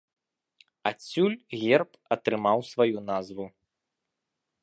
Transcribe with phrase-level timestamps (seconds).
[0.89, 3.45] Адсюль герб атрымаў сваю назву.